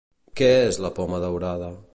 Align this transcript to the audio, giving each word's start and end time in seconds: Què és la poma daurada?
Què 0.41 0.47
és 0.69 0.79
la 0.85 0.93
poma 1.01 1.23
daurada? 1.27 1.71